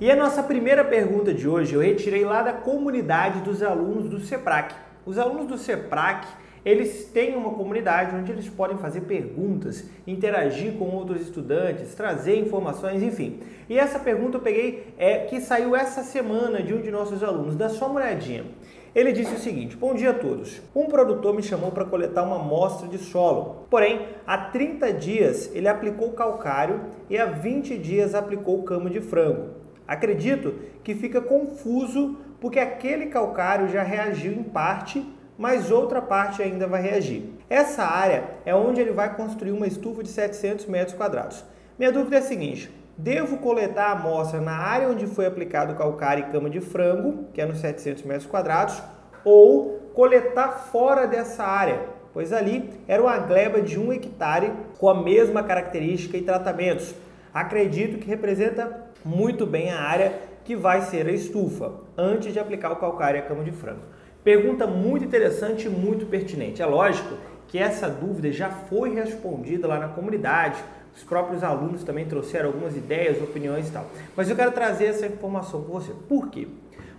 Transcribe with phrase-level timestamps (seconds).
[0.00, 4.18] E a nossa primeira pergunta de hoje eu retirei lá da comunidade dos alunos do
[4.18, 4.74] SEPRAC.
[5.04, 6.26] Os alunos do SEPRAC,
[6.64, 13.02] eles têm uma comunidade onde eles podem fazer perguntas, interagir com outros estudantes, trazer informações,
[13.02, 13.40] enfim.
[13.68, 17.54] E essa pergunta eu peguei é que saiu essa semana de um de nossos alunos.
[17.54, 18.46] Dá só uma olhadinha.
[18.94, 20.62] Ele disse o seguinte: Bom dia a todos.
[20.74, 23.66] Um produtor me chamou para coletar uma amostra de solo.
[23.68, 29.60] Porém, há 30 dias ele aplicou calcário e há 20 dias aplicou cama de frango.
[29.90, 30.54] Acredito
[30.84, 35.04] que fica confuso porque aquele calcário já reagiu em parte,
[35.36, 37.24] mas outra parte ainda vai reagir.
[37.50, 41.44] Essa área é onde ele vai construir uma estufa de 700 metros quadrados.
[41.76, 46.24] Minha dúvida é a seguinte: devo coletar a amostra na área onde foi aplicado calcário
[46.28, 48.80] e cama de frango, que é nos 700 metros quadrados,
[49.24, 51.80] ou coletar fora dessa área,
[52.12, 56.94] pois ali era uma gleba de um hectare com a mesma característica e tratamentos.
[57.34, 60.12] Acredito que representa muito bem a área
[60.44, 63.82] que vai ser a estufa, antes de aplicar o calcário e a cama de frango.
[64.22, 66.60] Pergunta muito interessante e muito pertinente.
[66.60, 67.16] É lógico
[67.48, 70.62] que essa dúvida já foi respondida lá na comunidade,
[70.94, 73.86] os próprios alunos também trouxeram algumas ideias, opiniões e tal.
[74.16, 75.92] Mas eu quero trazer essa informação com você.
[76.08, 76.48] Por quê?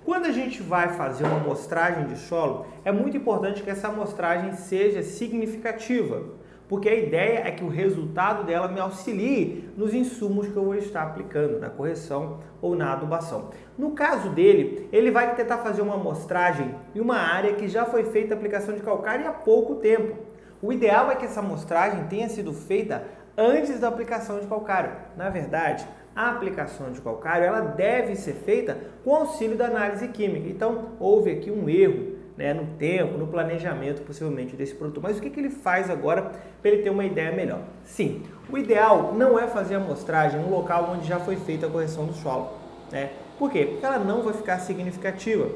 [0.03, 4.53] Quando a gente vai fazer uma amostragem de solo, é muito importante que essa amostragem
[4.53, 6.23] seja significativa
[6.71, 10.75] porque a ideia é que o resultado dela me auxilie nos insumos que eu vou
[10.75, 13.49] estar aplicando, na correção ou na adubação.
[13.77, 18.05] No caso dele, ele vai tentar fazer uma amostragem em uma área que já foi
[18.05, 20.15] feita a aplicação de calcário há pouco tempo.
[20.61, 23.03] O ideal é que essa amostragem tenha sido feita
[23.37, 24.93] antes da aplicação de calcário.
[25.17, 30.47] Na verdade, a aplicação de calcário ela deve ser feita com auxílio da análise química.
[30.47, 32.10] Então, houve aqui um erro
[32.41, 34.99] né, no tempo, no planejamento possivelmente desse produto.
[34.99, 37.59] Mas o que, que ele faz agora para ele ter uma ideia melhor?
[37.85, 41.69] Sim, o ideal não é fazer a amostragem no local onde já foi feita a
[41.69, 42.57] correção do solo.
[42.91, 43.11] Né?
[43.37, 43.67] Por quê?
[43.67, 45.49] Porque ela não vai ficar significativa.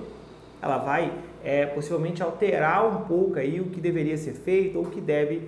[0.61, 1.11] Ela vai
[1.43, 5.41] é, possivelmente alterar um pouco aí o que deveria ser feito ou o que deve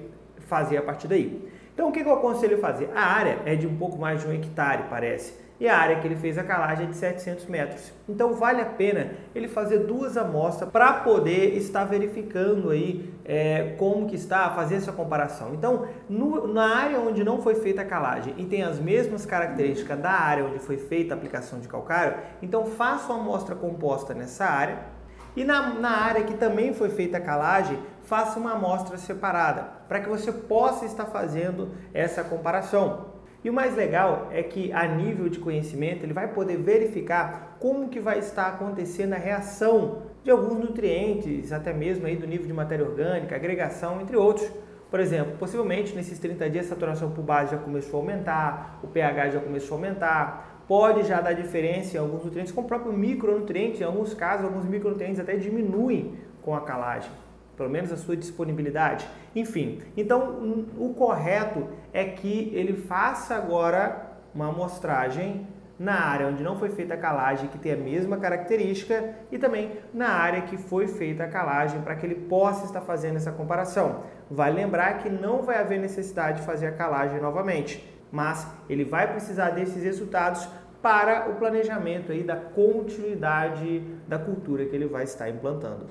[0.48, 1.48] fazer a partir daí.
[1.72, 2.90] Então o que, que eu aconselho fazer?
[2.96, 6.08] A área é de um pouco mais de um hectare, parece e a área que
[6.08, 7.92] ele fez a calagem é de 700 metros.
[8.08, 14.08] Então vale a pena ele fazer duas amostras para poder estar verificando aí é, como
[14.08, 15.54] que está, fazer essa comparação.
[15.54, 20.00] Então no, na área onde não foi feita a calagem e tem as mesmas características
[20.00, 24.46] da área onde foi feita a aplicação de calcário, então faça uma amostra composta nessa
[24.46, 24.98] área
[25.38, 30.00] e na, na área que também foi feita a calagem, faça uma amostra separada para
[30.00, 33.17] que você possa estar fazendo essa comparação.
[33.48, 37.88] E o mais legal é que a nível de conhecimento ele vai poder verificar como
[37.88, 42.52] que vai estar acontecendo a reação de alguns nutrientes, até mesmo aí do nível de
[42.52, 44.52] matéria orgânica, agregação, entre outros.
[44.92, 48.88] Por exemplo, possivelmente nesses 30 dias a saturação por base já começou a aumentar, o
[48.88, 52.92] pH já começou a aumentar, pode já dar diferença em alguns nutrientes com o próprio
[52.92, 57.12] micronutriente, em alguns casos alguns micronutrientes até diminuem com a calagem
[57.58, 59.08] pelo menos a sua disponibilidade.
[59.36, 65.48] Enfim, então o correto é que ele faça agora uma amostragem
[65.80, 69.74] na área onde não foi feita a calagem, que tem a mesma característica, e também
[69.94, 74.04] na área que foi feita a calagem, para que ele possa estar fazendo essa comparação.
[74.30, 79.08] Vai lembrar que não vai haver necessidade de fazer a calagem novamente, mas ele vai
[79.12, 80.48] precisar desses resultados
[80.82, 85.86] para o planejamento aí da continuidade da cultura que ele vai estar implantando.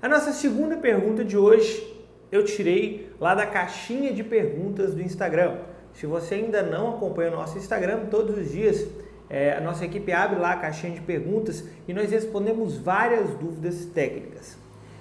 [0.00, 1.96] A nossa segunda pergunta de hoje
[2.30, 5.56] eu tirei lá da caixinha de perguntas do Instagram.
[5.94, 8.86] Se você ainda não acompanha o nosso Instagram, todos os dias
[9.30, 13.86] é, a nossa equipe abre lá a caixinha de perguntas e nós respondemos várias dúvidas
[13.86, 14.58] técnicas.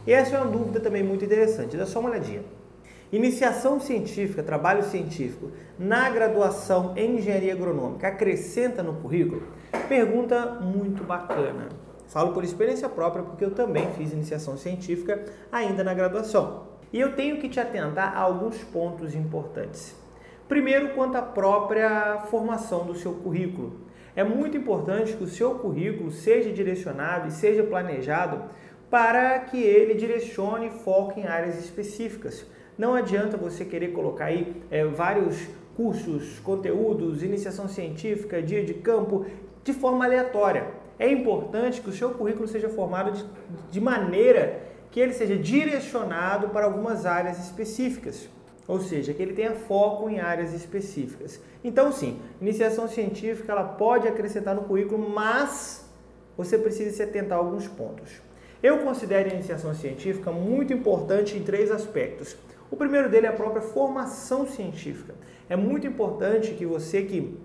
[0.07, 2.43] E essa é uma dúvida também muito interessante, dá só uma olhadinha.
[3.11, 9.43] Iniciação científica, trabalho científico na graduação em engenharia agronômica acrescenta no currículo?
[9.89, 11.67] Pergunta muito bacana.
[12.07, 16.67] Falo por experiência própria porque eu também fiz iniciação científica ainda na graduação.
[16.93, 19.95] E eu tenho que te atentar a alguns pontos importantes.
[20.47, 23.81] Primeiro, quanto à própria formação do seu currículo.
[24.15, 28.43] É muito importante que o seu currículo seja direcionado e seja planejado
[28.89, 32.45] para que ele direcione e foque em áreas específicas.
[32.77, 39.25] Não adianta você querer colocar aí é, vários cursos, conteúdos, iniciação científica, dia de campo,
[39.63, 43.25] de forma aleatória é importante que o seu currículo seja formado de,
[43.71, 44.61] de maneira
[44.91, 48.29] que ele seja direcionado para algumas áreas específicas,
[48.67, 51.41] ou seja, que ele tenha foco em áreas específicas.
[51.63, 55.85] Então, sim, iniciação científica ela pode acrescentar no currículo, mas
[56.37, 58.21] você precisa se atentar a alguns pontos.
[58.63, 62.37] Eu considero a iniciação científica muito importante em três aspectos.
[62.71, 65.13] O primeiro dele é a própria formação científica.
[65.49, 67.37] É muito importante que você que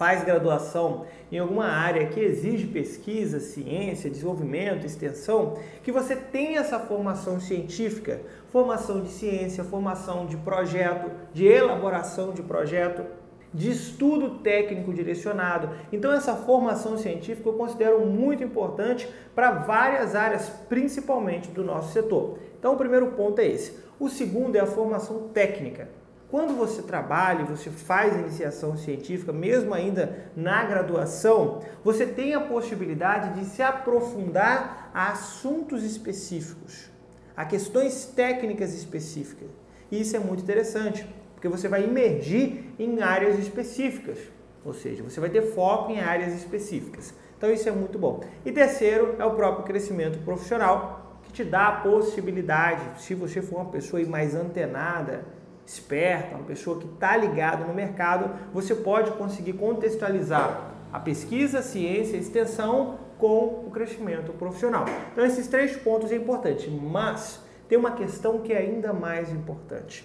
[0.00, 6.78] faz graduação em alguma área que exige pesquisa, ciência, desenvolvimento, extensão, que você tenha essa
[6.78, 13.04] formação científica, formação de ciência, formação de projeto, de elaboração de projeto,
[13.52, 15.68] de estudo técnico direcionado.
[15.92, 22.38] Então essa formação científica eu considero muito importante para várias áreas, principalmente do nosso setor.
[22.58, 23.78] Então o primeiro ponto é esse.
[23.98, 25.99] O segundo é a formação técnica.
[26.30, 33.40] Quando você trabalha, você faz iniciação científica, mesmo ainda na graduação, você tem a possibilidade
[33.40, 36.88] de se aprofundar a assuntos específicos,
[37.36, 39.48] a questões técnicas específicas.
[39.90, 41.04] E isso é muito interessante,
[41.34, 44.18] porque você vai imergir em áreas específicas,
[44.64, 47.12] ou seja, você vai ter foco em áreas específicas.
[47.36, 48.20] Então isso é muito bom.
[48.44, 53.56] E terceiro é o próprio crescimento profissional, que te dá a possibilidade, se você for
[53.56, 55.24] uma pessoa mais antenada,
[55.70, 61.62] esperta, uma pessoa que está ligada no mercado, você pode conseguir contextualizar a pesquisa, a
[61.62, 64.84] ciência, a extensão com o crescimento profissional.
[65.12, 70.04] Então esses três pontos é importante, mas tem uma questão que é ainda mais importante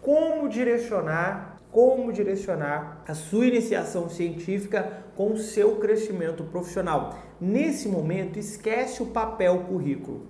[0.00, 7.18] como direcionar, como direcionar a sua iniciação científica com o seu crescimento profissional.
[7.40, 10.26] Nesse momento, esquece o papel currículo.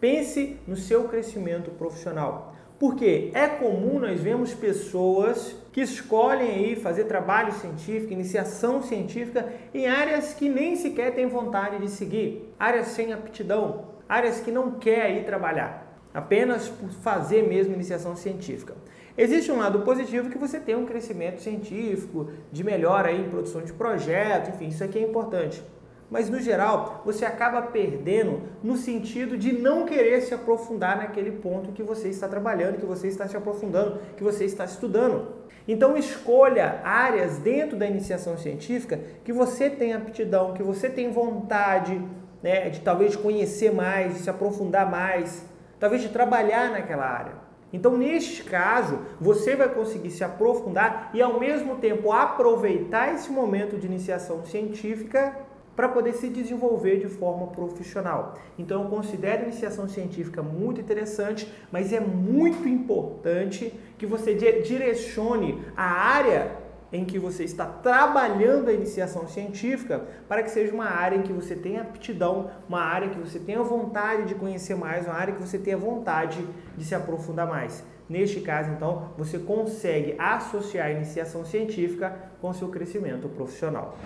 [0.00, 2.51] Pense no seu crescimento profissional.
[2.82, 9.86] Porque é comum nós vemos pessoas que escolhem aí fazer trabalho científico, iniciação científica em
[9.86, 15.02] áreas que nem sequer têm vontade de seguir, áreas sem aptidão, áreas que não quer
[15.02, 18.74] aí trabalhar, apenas por fazer mesmo iniciação científica.
[19.16, 23.72] Existe um lado positivo que você tem um crescimento científico, de melhora em produção de
[23.72, 25.62] projeto, enfim, isso aqui é importante.
[26.12, 31.72] Mas no geral, você acaba perdendo no sentido de não querer se aprofundar naquele ponto
[31.72, 35.28] que você está trabalhando, que você está se aprofundando, que você está estudando.
[35.66, 41.98] Então escolha áreas dentro da iniciação científica que você tem aptidão, que você tem vontade,
[42.42, 45.46] né, de talvez conhecer mais, de se aprofundar mais,
[45.80, 47.32] talvez de trabalhar naquela área.
[47.72, 53.78] Então, neste caso, você vai conseguir se aprofundar e, ao mesmo tempo, aproveitar esse momento
[53.78, 55.34] de iniciação científica
[55.74, 58.34] para poder se desenvolver de forma profissional.
[58.58, 65.64] Então, eu considero a iniciação científica muito interessante, mas é muito importante que você direcione
[65.76, 71.16] a área em que você está trabalhando a iniciação científica para que seja uma área
[71.16, 75.14] em que você tenha aptidão, uma área que você tenha vontade de conhecer mais, uma
[75.14, 76.46] área que você tenha vontade
[76.76, 77.82] de se aprofundar mais.
[78.08, 83.96] Neste caso, então, você consegue associar a iniciação científica com seu crescimento profissional.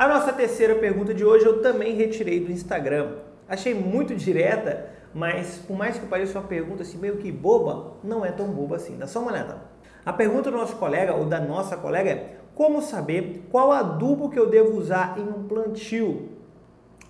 [0.00, 3.16] A nossa terceira pergunta de hoje eu também retirei do Instagram.
[3.46, 8.24] Achei muito direta, mas por mais que pareça uma pergunta assim meio que boba, não
[8.24, 8.96] é tão boba assim.
[8.96, 9.58] Dá só uma olhada.
[10.02, 14.38] A pergunta do nosso colega ou da nossa colega é: como saber qual adubo que
[14.38, 16.30] eu devo usar em um plantio?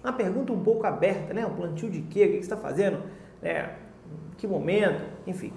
[0.03, 1.47] Uma pergunta um pouco aberta, né?
[1.47, 2.25] Um plantio de quê?
[2.25, 3.05] O que você está fazendo?
[3.41, 3.69] É,
[4.37, 5.05] que momento?
[5.29, 5.53] Enfim.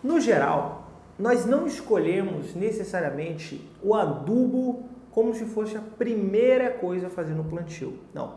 [0.00, 7.10] No geral, nós não escolhemos necessariamente o adubo como se fosse a primeira coisa a
[7.10, 8.00] fazer no plantio.
[8.12, 8.34] Não.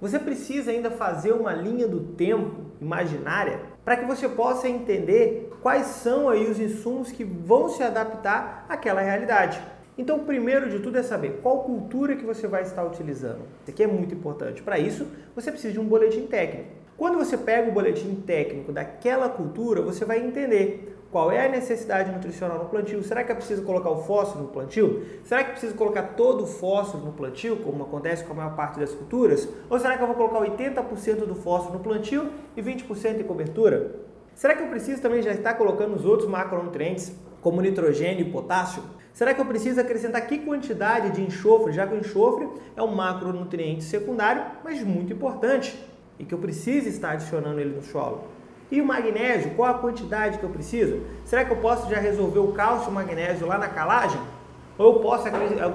[0.00, 5.86] Você precisa ainda fazer uma linha do tempo imaginária para que você possa entender quais
[5.86, 9.62] são aí os insumos que vão se adaptar àquela realidade.
[9.96, 13.42] Então, primeiro de tudo é saber qual cultura que você vai estar utilizando.
[13.62, 14.62] Isso aqui é muito importante.
[14.62, 16.68] Para isso, você precisa de um boletim técnico.
[16.96, 22.10] Quando você pega o boletim técnico daquela cultura, você vai entender qual é a necessidade
[22.10, 23.02] nutricional no plantio?
[23.02, 25.04] Será que é preciso colocar o fósforo no plantio?
[25.24, 28.56] Será que é preciso colocar todo o fósforo no plantio, como acontece com a maior
[28.56, 29.48] parte das culturas?
[29.70, 33.94] Ou será que eu vou colocar 80% do fósforo no plantio e 20% em cobertura?
[34.34, 38.82] Será que eu preciso também já estar colocando os outros macronutrientes, como nitrogênio e potássio?
[39.14, 42.46] Será que eu preciso acrescentar que quantidade de enxofre, já que o enxofre
[42.76, 45.82] é um macronutriente secundário, mas muito importante,
[46.18, 48.24] e que eu preciso estar adicionando ele no solo?
[48.70, 51.00] E o magnésio, qual a quantidade que eu preciso?
[51.24, 54.20] Será que eu posso já resolver o cálcio e o magnésio lá na calagem?
[54.76, 55.24] Ou eu posso,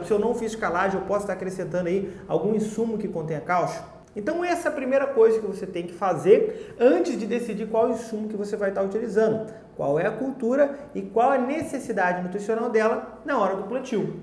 [0.06, 3.82] se eu não fiz calagem, eu posso estar acrescentando aí algum insumo que contenha cálcio?
[4.16, 7.90] Então essa é a primeira coisa que você tem que fazer antes de decidir qual
[7.90, 12.70] insumo que você vai estar utilizando, qual é a cultura e qual a necessidade nutricional
[12.70, 14.20] dela na hora do plantio.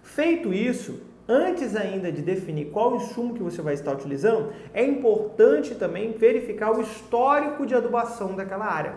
[0.00, 1.00] Feito isso,
[1.32, 6.76] Antes ainda de definir qual insumo que você vai estar utilizando, é importante também verificar
[6.76, 8.96] o histórico de adubação daquela área.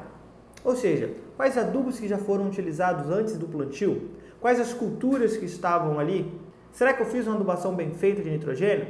[0.65, 4.09] Ou seja, quais adubos que já foram utilizados antes do plantio?
[4.41, 6.33] Quais as culturas que estavam ali?
[6.71, 8.87] Será que eu fiz uma adubação bem feita de nitrogênio?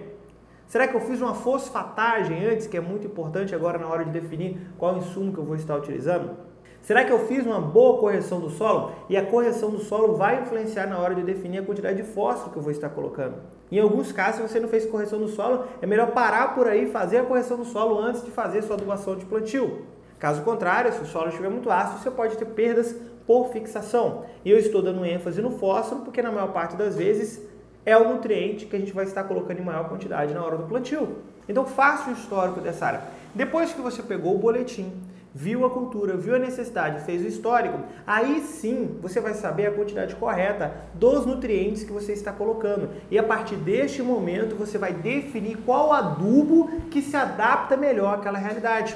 [0.65, 4.11] Será que eu fiz uma fosfatagem antes, que é muito importante agora na hora de
[4.11, 6.52] definir qual insumo que eu vou estar utilizando?
[6.83, 8.91] Será que eu fiz uma boa correção do solo?
[9.07, 12.51] E a correção do solo vai influenciar na hora de definir a quantidade de fósforo
[12.51, 13.35] que eu vou estar colocando.
[13.71, 16.83] Em alguns casos, se você não fez correção do solo, é melhor parar por aí
[16.83, 19.83] e fazer a correção do solo antes de fazer sua adubação de plantio.
[20.19, 22.93] Caso contrário, se o solo estiver muito ácido, você pode ter perdas
[23.25, 24.25] por fixação.
[24.43, 27.41] E eu estou dando ênfase no fósforo porque na maior parte das vezes
[27.85, 30.63] é o nutriente que a gente vai estar colocando em maior quantidade na hora do
[30.63, 31.19] plantio.
[31.47, 33.01] Então faça o histórico dessa área.
[33.33, 34.91] Depois que você pegou o boletim,
[35.33, 39.71] viu a cultura, viu a necessidade, fez o histórico, aí sim você vai saber a
[39.71, 42.89] quantidade correta dos nutrientes que você está colocando.
[43.09, 48.37] E a partir deste momento você vai definir qual adubo que se adapta melhor àquela
[48.37, 48.95] realidade.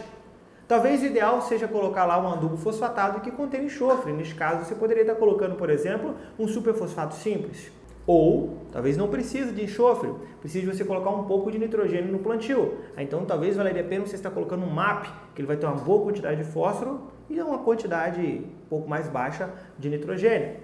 [0.67, 4.11] Talvez o ideal seja colocar lá um adubo fosfatado que contém enxofre.
[4.11, 7.71] Neste caso, você poderia estar colocando, por exemplo, um superfosfato simples.
[8.07, 10.09] Ou talvez não precise de enxofre,
[10.39, 12.77] precise você colocar um pouco de nitrogênio no plantio.
[12.97, 15.75] Então talvez valeria a pena você estar colocando um MAP, que ele vai ter uma
[15.75, 20.55] boa quantidade de fósforo e uma quantidade um pouco mais baixa de nitrogênio.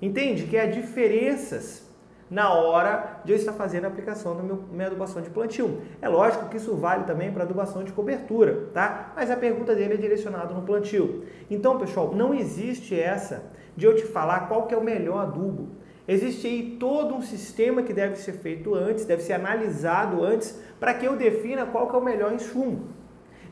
[0.00, 1.86] Entende que há diferenças
[2.30, 5.82] na hora de eu estar fazendo a aplicação da minha adubação de plantio.
[6.00, 9.12] É lógico que isso vale também para adubação de cobertura, tá?
[9.16, 11.24] Mas a pergunta dele é direcionada no plantio.
[11.50, 13.44] Então, pessoal, não existe essa
[13.76, 15.77] de eu te falar qual que é o melhor adubo.
[16.08, 20.94] Existe aí todo um sistema que deve ser feito antes, deve ser analisado antes, para
[20.94, 22.88] que eu defina qual que é o melhor insumo.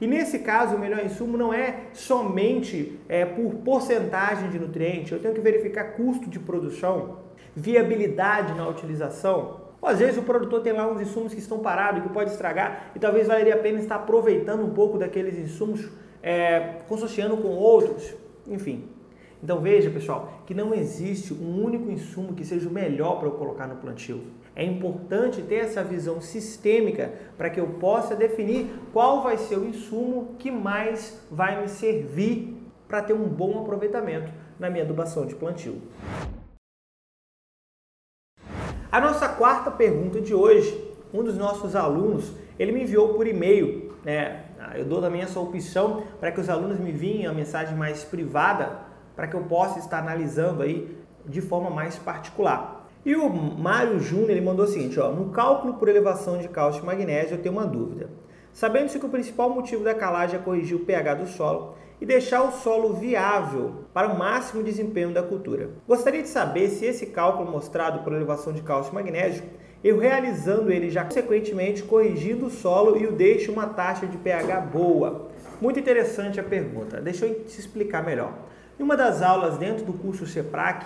[0.01, 5.21] E nesse caso, o melhor insumo não é somente é, por porcentagem de nutriente, eu
[5.21, 7.19] tenho que verificar custo de produção,
[7.55, 9.61] viabilidade na utilização.
[9.79, 12.91] Ou às vezes o produtor tem lá uns insumos que estão parados, que pode estragar,
[12.95, 15.87] e talvez valeria a pena estar aproveitando um pouco daqueles insumos,
[16.23, 18.15] é, consociando com outros,
[18.49, 18.96] enfim.
[19.43, 23.33] Então veja, pessoal, que não existe um único insumo que seja o melhor para eu
[23.33, 24.23] colocar no plantio.
[24.55, 29.66] É importante ter essa visão sistêmica para que eu possa definir qual vai ser o
[29.66, 32.57] insumo que mais vai me servir
[32.88, 35.83] para ter um bom aproveitamento na minha adubação de plantio.
[38.90, 43.95] A nossa quarta pergunta de hoje, um dos nossos alunos, ele me enviou por e-mail,
[44.02, 44.45] né?
[44.75, 48.86] Eu dou também essa opção para que os alunos me enviem a mensagem mais privada
[49.16, 52.87] para que eu possa estar analisando aí de forma mais particular.
[53.04, 56.82] E o Mário Júnior ele mandou o seguinte, ó, no cálculo por elevação de cálcio
[56.82, 58.11] e magnésio eu tenho uma dúvida.
[58.52, 62.42] Sabendo-se que o principal motivo da calagem é corrigir o pH do solo e deixar
[62.42, 65.70] o solo viável para o máximo desempenho da cultura.
[65.87, 69.44] Gostaria de saber se esse cálculo mostrado por elevação de cálcio e magnésio,
[69.85, 74.61] eu realizando ele já consequentemente corrigindo o solo e o deixo uma taxa de pH
[74.62, 75.28] boa.
[75.61, 77.00] Muito interessante a pergunta.
[77.00, 78.32] Deixa eu te explicar melhor.
[78.78, 80.85] Em uma das aulas dentro do curso CEPRAC,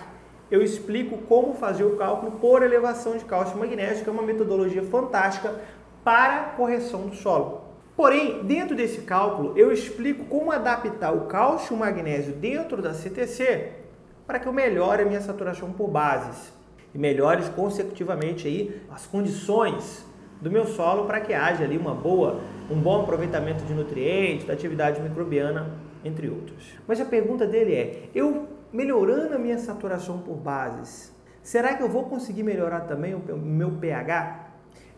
[0.49, 4.21] eu explico como fazer o cálculo por elevação de cálcio e magnésio, que é uma
[4.21, 5.53] metodologia fantástica
[6.01, 7.61] para correção do solo.
[7.95, 12.93] Porém, dentro desse cálculo, eu explico como adaptar o cálcio e o magnésio dentro da
[12.93, 13.73] CTC
[14.25, 16.53] para que eu melhore a minha saturação por bases
[16.95, 20.05] e melhore consecutivamente aí as condições
[20.39, 24.53] do meu solo para que haja ali uma boa, um bom aproveitamento de nutrientes, da
[24.53, 26.73] atividade microbiana entre outros.
[26.87, 31.89] Mas a pergunta dele é: eu melhorando a minha saturação por bases, será que eu
[31.89, 34.47] vou conseguir melhorar também o meu pH?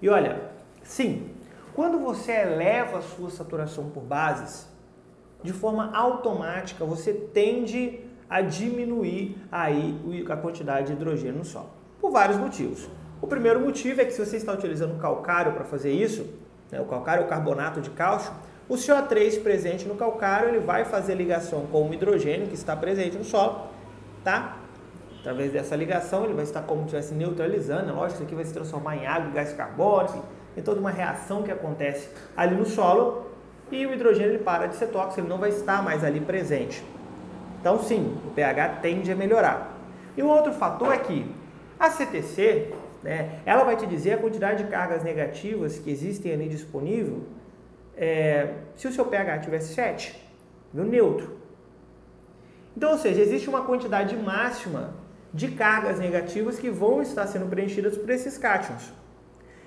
[0.02, 0.52] E olha,
[0.84, 1.30] sim,
[1.74, 4.68] quando você eleva a sua saturação por bases,
[5.42, 11.70] de forma automática você tende a diminuir aí a quantidade de hidrogênio no solo,
[12.00, 12.90] por vários motivos.
[13.22, 16.28] O primeiro motivo é que se você está utilizando calcário para fazer isso,
[16.72, 18.34] né, o calcário é o carbonato de cálcio,
[18.68, 23.18] o CO3 presente no calcário ele vai fazer ligação com o hidrogênio que está presente
[23.18, 23.68] no solo,
[24.24, 24.58] tá?
[25.20, 28.46] Através dessa ligação ele vai estar como se estivesse neutralizando, é lógico, isso aqui vai
[28.46, 30.24] se transformar em água, gás carbônico,
[30.56, 33.28] tem toda uma reação que acontece ali no solo
[33.70, 36.84] e o hidrogênio ele para de ser tóxico, ele não vai estar mais ali presente.
[37.60, 39.78] Então sim, o pH tende a melhorar.
[40.16, 41.30] E um outro fator é que
[41.78, 46.48] a CTC, né, ela vai te dizer a quantidade de cargas negativas que existem ali
[46.48, 47.24] disponível
[47.96, 50.16] é, se o seu pH tivesse 7,
[50.74, 50.84] viu?
[50.84, 51.38] neutro.
[52.76, 54.96] Então, ou seja, existe uma quantidade máxima
[55.34, 58.94] de cargas negativas que vão estar sendo preenchidas por esses cátions.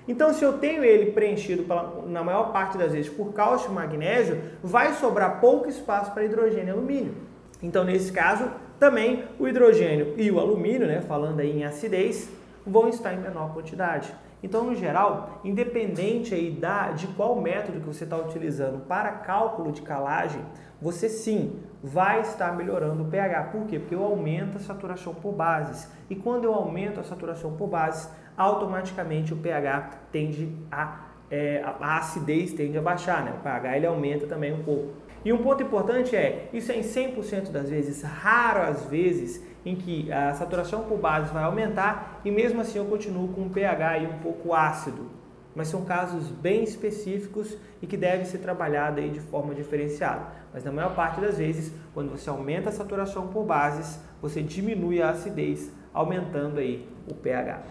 [0.07, 3.73] Então, se eu tenho ele preenchido pela, na maior parte das vezes por cálcio e
[3.73, 7.15] magnésio, vai sobrar pouco espaço para hidrogênio e alumínio.
[7.61, 12.29] Então, nesse caso, também o hidrogênio e o alumínio, né, falando aí em acidez,
[12.65, 14.13] vão estar em menor quantidade.
[14.41, 19.71] Então, no geral, independente aí da, de qual método que você está utilizando para cálculo
[19.71, 20.41] de calagem,
[20.79, 23.45] você sim vai estar melhorando o pH.
[23.45, 23.79] Por quê?
[23.79, 25.89] Porque eu aumento a saturação por bases.
[26.09, 31.97] E quando eu aumento a saturação por bases, automaticamente o pH tende a é, a
[31.97, 33.33] acidez tende a baixar, né?
[33.37, 34.93] o pH ele aumenta também um pouco.
[35.25, 39.75] E um ponto importante é, isso é em 100% das vezes, raro as vezes em
[39.75, 43.89] que a saturação por bases vai aumentar e mesmo assim eu continuo com um pH
[43.89, 45.17] aí um pouco ácido.
[45.53, 50.27] Mas são casos bem específicos e que devem ser trabalhados aí de forma diferenciada.
[50.53, 55.01] Mas na maior parte das vezes, quando você aumenta a saturação por bases, você diminui
[55.01, 57.63] a acidez, aumentando aí o pH.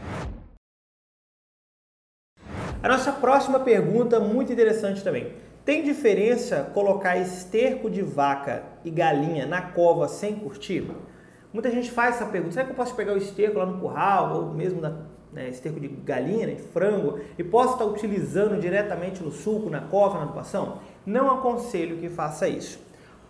[2.82, 5.32] A nossa próxima pergunta, muito interessante também.
[5.64, 10.88] Tem diferença colocar esterco de vaca e galinha na cova sem curtir?
[11.52, 12.52] Muita gente faz essa pergunta.
[12.52, 14.92] Será que eu posso pegar o esterco lá no curral ou mesmo na,
[15.32, 19.80] né, esterco de galinha, né, de frango, e posso estar utilizando diretamente no suco, na
[19.80, 20.78] cova, na adubação?
[21.04, 22.78] Não aconselho que faça isso.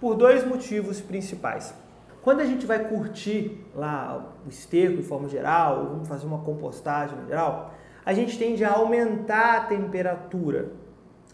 [0.01, 1.73] Por dois motivos principais.
[2.21, 6.41] Quando a gente vai curtir lá o esterco de forma geral, ou vamos fazer uma
[6.41, 7.73] compostagem em geral,
[8.07, 10.71] a gente tende a aumentar a temperatura,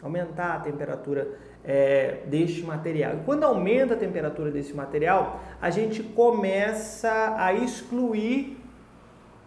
[0.02, 1.28] aumentar a temperatura
[1.62, 3.16] é, deste material.
[3.26, 8.56] Quando aumenta a temperatura desse material, a gente começa a excluir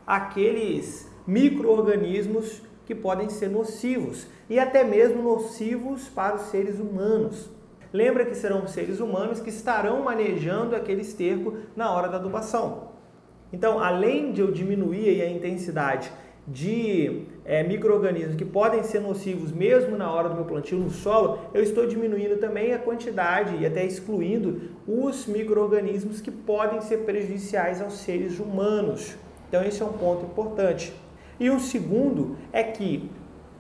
[0.06, 7.50] aqueles micro-organismos que podem ser nocivos e até mesmo nocivos para os seres humanos.
[7.92, 12.90] Lembra que serão seres humanos que estarão manejando aquele esterco na hora da adubação.
[13.52, 16.12] Então, além de eu diminuir a intensidade
[16.48, 21.40] de é, micro-organismos que podem ser nocivos mesmo na hora do meu plantio no solo,
[21.54, 27.82] eu estou diminuindo também a quantidade e até excluindo os micro-organismos que podem ser prejudiciais
[27.82, 29.16] aos seres humanos.
[29.50, 30.94] Então esse é um ponto importante.
[31.40, 33.10] E o segundo é que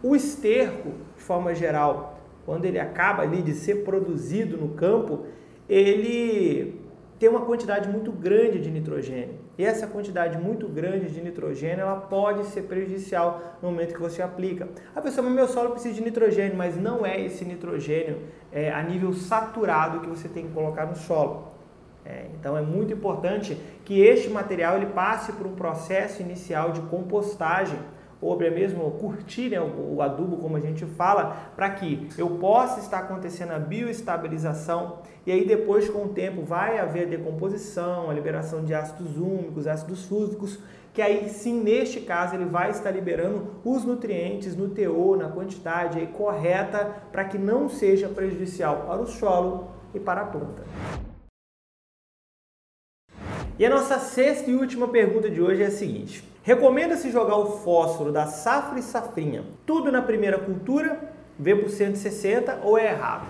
[0.04, 5.26] o esterco, de forma geral, quando ele acaba ali de ser produzido no campo,
[5.68, 6.80] ele
[7.18, 9.45] tem uma quantidade muito grande de nitrogênio.
[9.58, 14.22] E essa quantidade muito grande de nitrogênio, ela pode ser prejudicial no momento que você
[14.22, 14.68] aplica.
[14.94, 18.18] A pessoa, meu solo precisa de nitrogênio, mas não é esse nitrogênio
[18.52, 21.56] é, a nível saturado que você tem que colocar no solo.
[22.06, 26.82] É, então é muito importante que este material ele passe por um processo inicial de
[26.82, 27.80] compostagem
[28.26, 32.80] ou até mesmo curtir né, o, adubo, como a gente fala, para que eu possa
[32.80, 38.14] estar acontecendo a bioestabilização e aí depois com o tempo vai haver a decomposição, a
[38.14, 40.60] liberação de ácidos úmicos, ácidos fúvicos,
[40.92, 46.00] que aí sim, neste caso, ele vai estar liberando os nutrientes no teor, na quantidade
[46.00, 50.64] aí correta, para que não seja prejudicial para o solo e para a planta.
[53.60, 57.58] E a nossa sexta e última pergunta de hoje é a seguinte: Recomenda-se jogar o
[57.58, 63.26] fósforo da safra e safrinha tudo na primeira cultura, V por 160 ou é errado?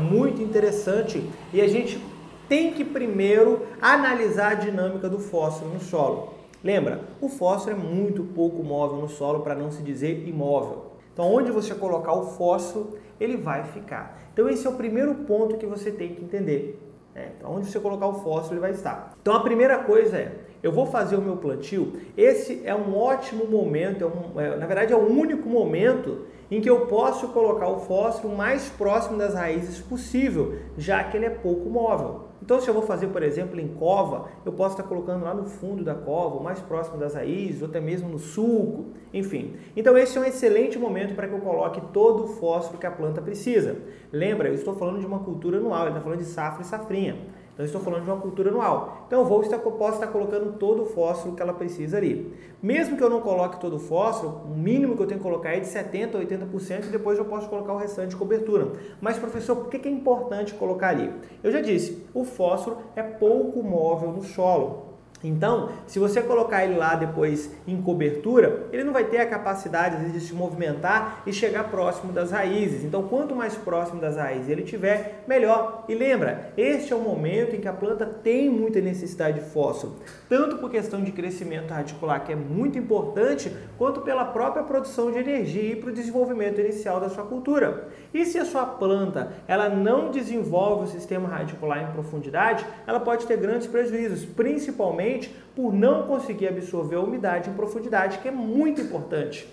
[0.00, 2.02] Muito interessante e a gente
[2.48, 6.32] tem que primeiro analisar a dinâmica do fósforo no solo.
[6.64, 10.92] Lembra, o fósforo é muito pouco móvel no solo, para não se dizer imóvel.
[11.12, 14.18] Então, onde você colocar o fósforo, ele vai ficar.
[14.32, 16.80] Então, esse é o primeiro ponto que você tem que entender.
[17.14, 19.12] É, então, onde você colocar o fósforo, ele vai estar.
[19.20, 23.44] Então, a primeira coisa é eu vou fazer o meu plantio, esse é um ótimo
[23.44, 27.68] momento, é um, é, na verdade é o único momento em que eu posso colocar
[27.68, 32.28] o fósforo mais próximo das raízes possível, já que ele é pouco móvel.
[32.40, 35.44] Então, se eu vou fazer, por exemplo, em cova, eu posso estar colocando lá no
[35.44, 39.56] fundo da cova, mais próximo das raízes, ou até mesmo no sulco, enfim.
[39.76, 42.90] Então, esse é um excelente momento para que eu coloque todo o fósforo que a
[42.90, 43.76] planta precisa.
[44.10, 47.16] Lembra, eu estou falando de uma cultura anual, ele está falando de safra e safrinha.
[47.54, 49.04] Então, estou falando de uma cultura anual.
[49.06, 52.34] Então, eu vou estar, posso estar colocando todo o fósforo que ela precisa ali.
[52.60, 55.50] Mesmo que eu não coloque todo o fósforo, o mínimo que eu tenho que colocar
[55.50, 58.72] é de 70% a 80% e depois eu posso colocar o restante de cobertura.
[59.00, 61.12] Mas, professor, por que é importante colocar ali?
[61.44, 64.93] Eu já disse, o fósforo é pouco móvel no solo.
[65.24, 70.12] Então, se você colocar ele lá depois em cobertura, ele não vai ter a capacidade
[70.12, 72.84] de se movimentar e chegar próximo das raízes.
[72.84, 75.84] Então, quanto mais próximo das raízes ele tiver, melhor.
[75.88, 79.96] E lembra, este é o momento em que a planta tem muita necessidade de fósforo,
[80.28, 85.18] tanto por questão de crescimento radicular, que é muito importante, quanto pela própria produção de
[85.18, 87.88] energia e para o desenvolvimento inicial da sua cultura.
[88.12, 93.26] E se a sua planta ela não desenvolve o sistema radicular em profundidade, ela pode
[93.26, 95.13] ter grandes prejuízos, principalmente
[95.54, 99.48] por não conseguir absorver a umidade em profundidade, que é muito importante.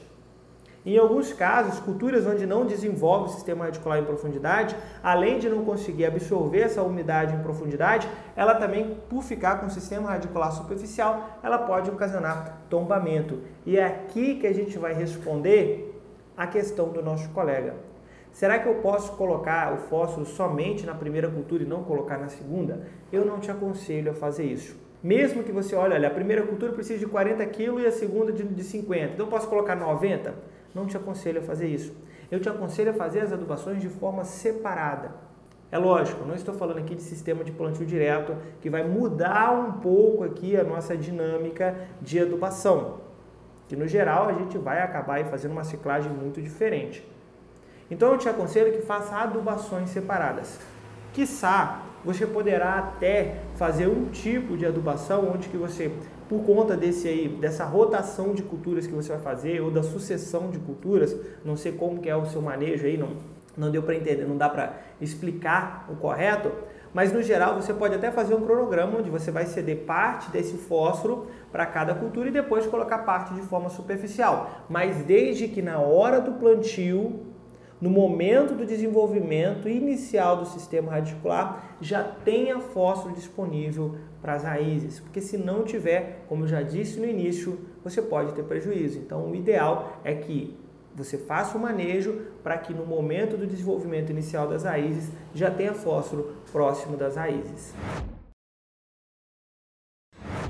[0.84, 5.64] Em alguns casos, culturas onde não desenvolve o sistema radicular em profundidade, além de não
[5.64, 11.40] conseguir absorver essa umidade em profundidade, ela também, por ficar com o sistema radicular superficial,
[11.44, 13.42] ela pode ocasionar tombamento.
[13.64, 16.02] E é aqui que a gente vai responder
[16.36, 17.76] a questão do nosso colega.
[18.32, 22.30] Será que eu posso colocar o fósforo somente na primeira cultura e não colocar na
[22.30, 22.88] segunda?
[23.12, 24.76] Eu não te aconselho a fazer isso.
[25.04, 28.32] Mesmo que você olhe, olha, a primeira cultura precisa de 40 kg e a segunda
[28.32, 30.34] de, de 50, então posso colocar 90?
[30.76, 31.94] Não te aconselho a fazer isso.
[32.30, 35.12] eu te aconselho a fazer as adubações de forma separada.
[35.72, 39.80] É lógico, não estou falando aqui de sistema de plantio direto que vai mudar um
[39.80, 43.00] pouco aqui a nossa dinâmica de adubação,
[43.70, 47.08] que no geral a gente vai acabar fazendo uma ciclagem muito diferente.
[47.90, 50.60] Então eu te aconselho que faça adubações separadas.
[51.14, 55.92] Quiçá, você poderá até fazer um tipo de adubação onde que você,
[56.28, 60.50] por conta desse aí, dessa rotação de culturas que você vai fazer ou da sucessão
[60.50, 63.10] de culturas, não sei como que é o seu manejo aí, não,
[63.58, 66.52] não deu para entender, não dá para explicar o correto,
[66.94, 70.58] mas no geral você pode até fazer um cronograma onde você vai ceder parte desse
[70.58, 74.66] fósforo para cada cultura e depois colocar parte de forma superficial.
[74.70, 77.31] Mas desde que na hora do plantio
[77.82, 85.00] no momento do desenvolvimento inicial do sistema radicular, já tenha fósforo disponível para as raízes,
[85.00, 89.00] porque se não tiver, como eu já disse no início, você pode ter prejuízo.
[89.00, 90.56] Então, o ideal é que
[90.94, 95.74] você faça o manejo para que no momento do desenvolvimento inicial das raízes já tenha
[95.74, 97.74] fósforo próximo das raízes.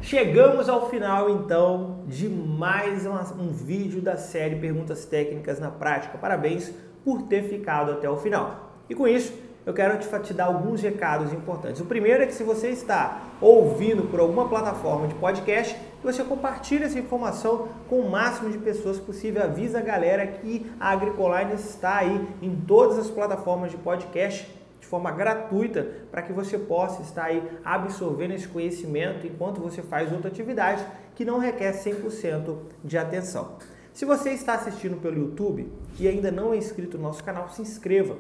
[0.02, 6.18] Chegamos ao final então de mais um vídeo da série Perguntas Técnicas na Prática.
[6.18, 8.72] Parabéns por ter ficado até o final.
[8.90, 9.34] E com isso,
[9.66, 11.82] eu quero te, dar alguns recados importantes.
[11.82, 16.84] O primeiro é que se você está ouvindo por alguma plataforma de podcast, você compartilhe
[16.84, 19.44] essa informação com o máximo de pessoas possível.
[19.44, 24.88] Avisa a galera que a Agricoline está aí em todas as plataformas de podcast de
[24.88, 30.30] forma gratuita para que você possa estar aí absorvendo esse conhecimento enquanto você faz outra
[30.30, 30.84] atividade
[31.16, 33.58] que não requer 100% de atenção.
[33.94, 35.68] Se você está assistindo pelo YouTube
[36.00, 38.18] e ainda não é inscrito no nosso canal, se inscreva.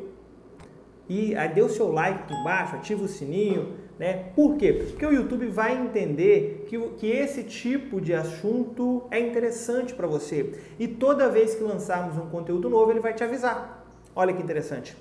[1.07, 4.31] E aí dê o seu like aqui embaixo, ativa o sininho, né?
[4.35, 4.73] Por quê?
[4.73, 10.53] Porque o YouTube vai entender que, que esse tipo de assunto é interessante para você.
[10.79, 13.85] E toda vez que lançarmos um conteúdo novo, ele vai te avisar.
[14.15, 14.95] Olha que interessante.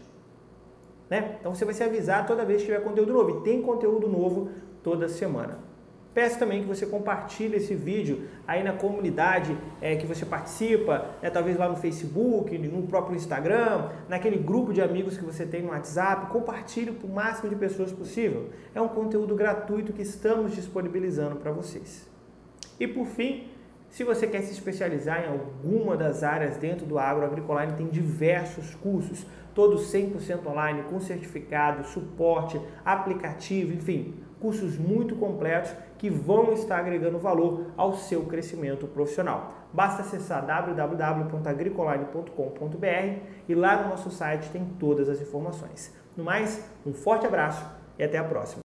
[1.08, 1.36] Né?
[1.40, 3.40] Então você vai se avisar toda vez que tiver conteúdo novo.
[3.40, 4.50] E tem conteúdo novo
[4.82, 5.69] toda semana.
[6.12, 11.30] Peço também que você compartilhe esse vídeo aí na comunidade é, que você participa, né,
[11.30, 15.68] talvez lá no Facebook, no próprio Instagram, naquele grupo de amigos que você tem no
[15.68, 16.26] WhatsApp.
[16.32, 18.50] Compartilhe para o máximo de pessoas possível.
[18.74, 22.10] É um conteúdo gratuito que estamos disponibilizando para vocês.
[22.80, 23.48] E por fim,
[23.88, 28.74] se você quer se especializar em alguma das áreas dentro do agro, a tem diversos
[28.74, 36.78] cursos, todos 100% online, com certificado, suporte, aplicativo, enfim, cursos muito completos que vão estar
[36.78, 39.54] agregando valor ao seu crescimento profissional.
[39.72, 45.94] Basta acessar www.agricoline.com.br e lá no nosso site tem todas as informações.
[46.16, 47.64] No mais, um forte abraço
[47.98, 48.69] e até a próxima.